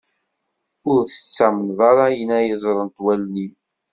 Ur 0.91 0.99
tettamneḍ 1.03 1.79
ara 1.89 2.03
ayen 2.07 2.29
ara 2.39 2.55
ẓrent 2.63 2.97
wallen-im. 3.03 3.53